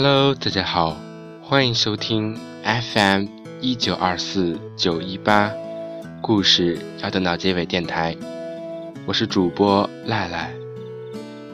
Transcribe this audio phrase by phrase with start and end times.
[0.00, 0.96] Hello，大家好，
[1.42, 3.26] 欢迎收听 FM
[3.60, 5.50] 一九二四九一八
[6.22, 8.16] 故事要等到结尾电台，
[9.06, 10.52] 我是主播赖赖。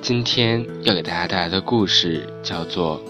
[0.02, 2.98] 今天要给大家带来的故事叫做《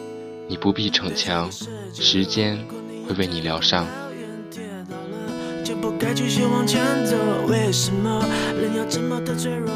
[0.46, 1.50] 你不必逞强，
[1.92, 2.56] 时间
[3.08, 3.84] 会为你疗伤》。
[5.64, 7.16] 就不该继续往前走，
[7.48, 8.24] 为什么
[8.56, 9.72] 人要这么的脆弱？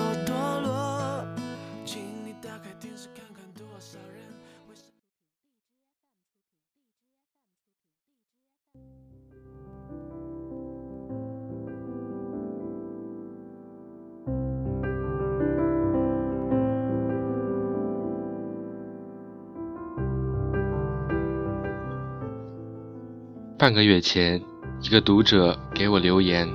[23.58, 24.40] 半个月前，
[24.82, 26.48] 一个读者给我留言，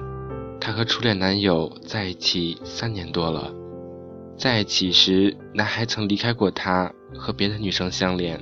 [0.58, 3.52] 她和初恋男友在一起三年多了。
[4.38, 8.40] 在一起时，男孩曾离开过她，和别的女生相恋，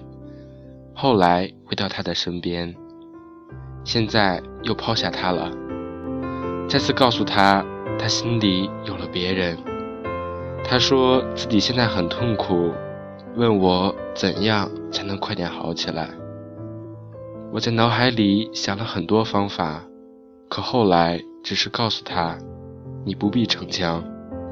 [0.94, 2.76] 后来回到她的身边，
[3.84, 5.52] 现在又抛下她了。
[6.70, 7.66] 再次告诉她，
[7.98, 9.58] 他心里有了别人。
[10.64, 12.72] 他说自己现在很痛苦，
[13.36, 16.21] 问我怎样才能快点好起来。
[17.54, 19.84] 我在脑海里想了很多方法，
[20.48, 22.38] 可后来只是告诉他
[23.04, 24.02] ：“你不必逞强，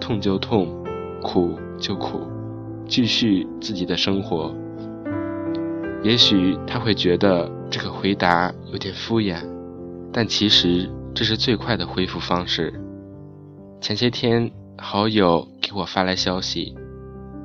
[0.02, 0.83] 痛就痛，
[1.22, 2.27] 苦就苦，
[2.89, 4.53] 继续自己的生活。”
[6.03, 9.47] 也许他会觉得这个回答有点敷衍，
[10.11, 12.73] 但其实这是最快的恢复方式。
[13.80, 16.75] 前些天，好友给我发来消息，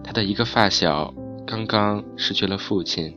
[0.02, 1.14] 他的一个发小
[1.46, 3.16] 刚刚失去了父亲。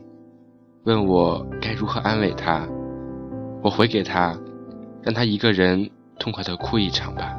[0.88, 2.66] 问我该如何安慰他，
[3.62, 4.34] 我回给他，
[5.02, 7.36] 让他一个人痛快的哭一场吧。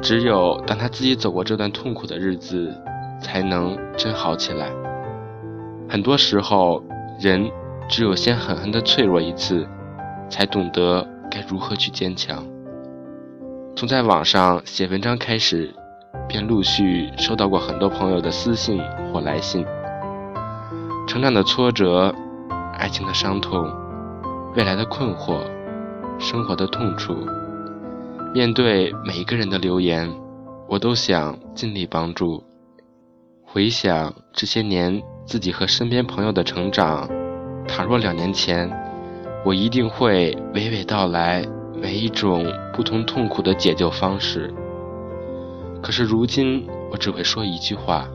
[0.00, 2.72] 只有当他自己走过这段痛苦的日子，
[3.20, 4.70] 才能真好起来。
[5.88, 6.80] 很多时候，
[7.18, 7.50] 人
[7.88, 9.66] 只有先狠狠的脆弱一次，
[10.28, 12.46] 才懂得该如何去坚强。
[13.74, 15.74] 从在网上写文章开始，
[16.28, 18.80] 便陆续收到过很多朋友的私信
[19.12, 19.66] 或来信，
[21.08, 22.14] 成长的挫折。
[22.80, 23.70] 爱情的伤痛，
[24.56, 25.42] 未来的困惑，
[26.18, 27.14] 生活的痛楚。
[28.32, 30.10] 面对每一个人的留言，
[30.66, 32.42] 我都想尽力帮助。
[33.44, 37.06] 回想这些年自己和身边朋友的成长，
[37.68, 38.70] 倘若两年前，
[39.44, 44.50] 我一定会娓娓道来每一种不同痛苦的解救方式。
[45.82, 48.08] 可是如今，我只会说一句话：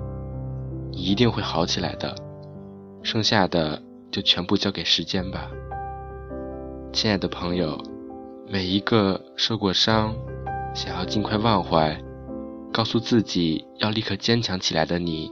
[0.89, 2.15] 你一定会好起来的。
[3.03, 3.79] 剩下的。
[4.11, 5.49] 就全部交给时间吧，
[6.93, 7.77] 亲爱的朋友，
[8.49, 10.15] 每一个受过伤、
[10.73, 11.97] 想要尽快忘怀、
[12.71, 15.29] 告诉自己要立刻坚强起来的你；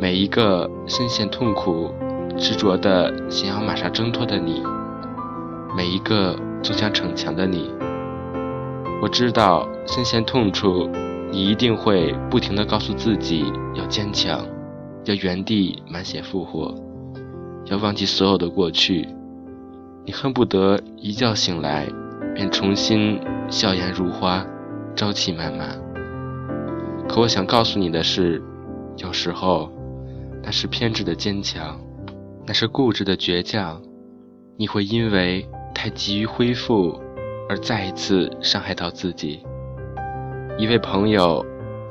[0.00, 1.90] 每一个深陷痛苦、
[2.36, 4.62] 执着的想要马上挣脱的你；
[5.76, 7.70] 每一个总想逞强的你。
[9.00, 10.88] 我知道，深陷痛处，
[11.30, 14.44] 你一定会不停的告诉自己要坚强，
[15.04, 16.74] 要原地满血复活。
[17.72, 19.08] 要忘记所有的过去，
[20.04, 21.88] 你恨不得一觉醒来
[22.34, 23.18] 便重新
[23.48, 24.46] 笑颜如花，
[24.94, 25.80] 朝气满满。
[27.08, 28.42] 可我想告诉你的是，
[28.98, 29.72] 有时候
[30.42, 31.80] 那是偏执的坚强，
[32.46, 33.80] 那是固执的倔强。
[34.58, 37.00] 你会因为太急于恢复
[37.48, 39.42] 而再一次伤害到自己。
[40.58, 41.42] 一位朋友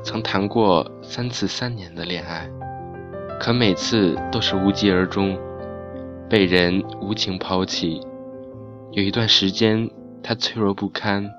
[0.04, 2.48] 曾谈过三次三年的恋爱，
[3.40, 5.36] 可每次都是无疾而终。
[6.32, 8.00] 被人无情抛弃，
[8.92, 9.90] 有一段时间，
[10.22, 11.30] 他脆弱不堪，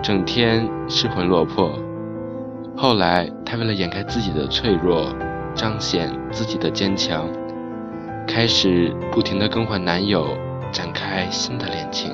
[0.00, 1.72] 整天失魂落魄。
[2.76, 5.12] 后来，他为了掩盖自己的脆弱，
[5.56, 7.28] 彰显自己的坚强，
[8.24, 10.24] 开始不停地更换男友，
[10.70, 12.12] 展开新的恋情。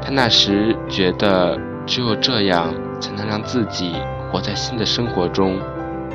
[0.00, 3.94] 他那时觉得，只有这样，才能让自己
[4.30, 5.58] 活在新的生活中，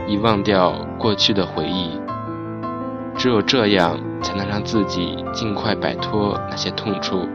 [0.08, 2.00] 遗忘掉过去的回忆。
[3.18, 4.00] 只有这样。
[4.22, 7.28] 才能让自己尽快摆脱那些痛处。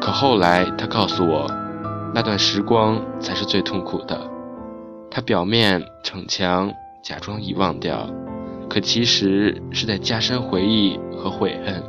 [0.00, 1.50] 可后来，他告诉我，
[2.14, 4.18] 那段时光才是最痛苦的。
[5.10, 6.72] 他表面逞强，
[7.02, 8.08] 假装遗忘掉，
[8.68, 11.82] 可其实是在加深回忆和悔恨，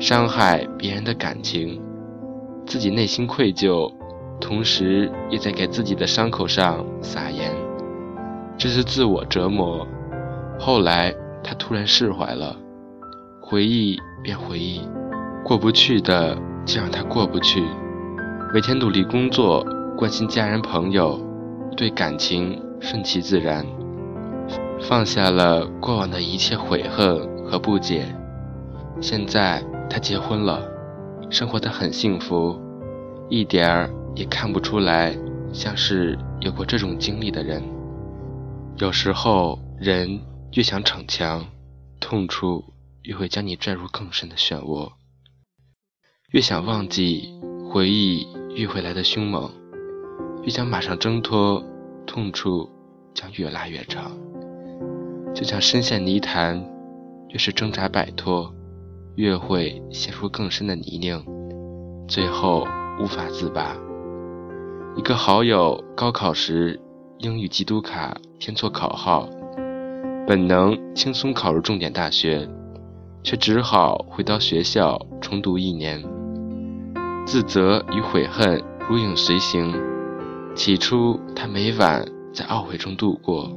[0.00, 1.80] 伤害别人的感情，
[2.66, 3.92] 自己内心愧疚，
[4.40, 7.52] 同时也在给自己的伤口上撒盐，
[8.58, 9.86] 这是自我折磨。
[10.58, 12.56] 后来，他突然释怀了。
[13.52, 14.80] 回忆便回忆，
[15.44, 16.34] 过不去的
[16.64, 17.62] 就让它过不去。
[18.54, 19.62] 每天努力工作，
[19.94, 21.20] 关心家人朋友，
[21.76, 23.66] 对感情顺其自然，
[24.80, 28.06] 放下了过往的一切悔恨和不解。
[29.02, 30.66] 现在他结婚了，
[31.28, 32.58] 生活的很幸福，
[33.28, 35.14] 一点儿也看不出来
[35.52, 37.62] 像是有过这种经历的人。
[38.78, 40.18] 有时候，人
[40.54, 41.44] 越想逞强，
[42.00, 42.64] 痛处
[43.04, 44.92] 越会将你拽入更深的漩涡；
[46.30, 47.28] 越想忘记，
[47.70, 49.50] 回忆越会来的凶猛；
[50.42, 51.64] 越想马上挣脱，
[52.06, 52.70] 痛处
[53.14, 54.12] 将越拉越长。
[55.34, 56.64] 就像深陷泥潭，
[57.30, 58.54] 越是挣扎摆脱，
[59.16, 61.24] 越会陷入更深的泥泞，
[62.08, 62.66] 最后
[63.00, 63.76] 无法自拔。
[64.96, 66.80] 一个好友高考时。
[67.18, 69.28] 英语基督卡填错考号，
[70.26, 72.48] 本能轻松考入重点大学，
[73.22, 76.02] 却只好回到学校重读一年。
[77.24, 79.72] 自责与悔恨如影随形。
[80.54, 82.04] 起初，他每晚
[82.34, 83.50] 在懊悔中度过，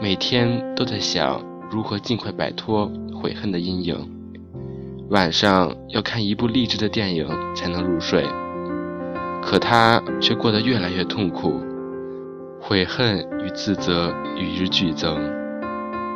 [0.00, 1.40] 每天都在想
[1.70, 3.96] 如何尽快摆脱悔恨的阴影。
[5.10, 8.24] 晚上要看一部励志的电影才能入睡，
[9.42, 11.60] 可他却过得越来越痛苦。
[12.60, 15.16] 悔恨与自责与日俱增，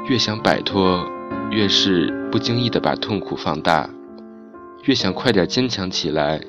[0.08, 1.04] 越想摆脱，
[1.50, 3.88] 越是不经意的把痛苦放大；
[4.84, 6.40] 越想快点坚强起来，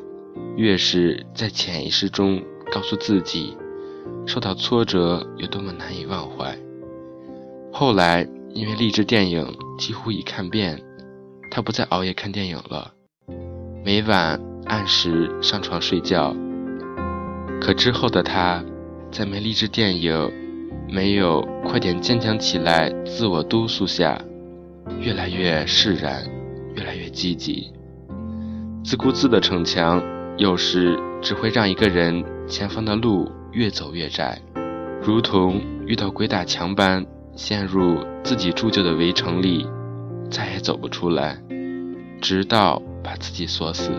[0.55, 2.41] 越是在潜意识中
[2.71, 3.57] 告诉自己，
[4.25, 6.57] 受到挫折有多么难以忘怀。
[7.71, 9.45] 后来因为励志电影
[9.77, 10.81] 几乎已看遍，
[11.51, 12.91] 他不再熬夜看电影了，
[13.83, 16.35] 每晚按时上床睡觉。
[17.59, 18.63] 可之后的他。
[19.11, 20.29] 在没励志电影、
[20.89, 24.21] 没有快点坚强起来自我督促下，
[24.99, 26.23] 越来越释然，
[26.75, 27.71] 越来越积极。
[28.83, 30.03] 自顾自的逞强，
[30.37, 34.39] 有时只会让一个人前方的路越走越窄，
[35.01, 37.05] 如同遇到鬼打墙般
[37.35, 39.67] 陷入自己铸就的围城里，
[40.29, 41.37] 再也走不出来，
[42.21, 43.91] 直到把自己锁死。